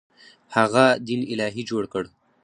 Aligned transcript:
هغه 0.55 0.85
دین 1.07 1.21
الهي 1.33 1.63
جوړ 1.69 1.83
کړ. 1.93 2.03